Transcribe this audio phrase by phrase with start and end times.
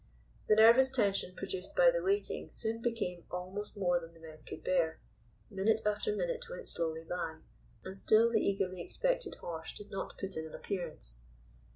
[0.47, 4.63] The nervous tension produced by the waiting soon became almost more than the men could
[4.63, 4.99] bear.
[5.51, 7.41] Minute after minute went slowly by,
[7.83, 11.25] and still the eagerly expected horse did not put in an appearance.